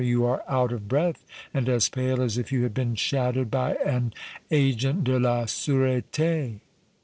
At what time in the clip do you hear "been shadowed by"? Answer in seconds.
2.73-3.75